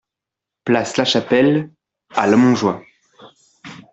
Place 0.65 0.97
Lachapelle 0.97 1.69
à 2.15 2.25
Lamontjoie 2.25 2.81